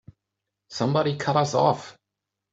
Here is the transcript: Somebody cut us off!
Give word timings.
Somebody 0.71 1.15
cut 1.15 1.35
us 1.35 1.53
off! 1.53 1.95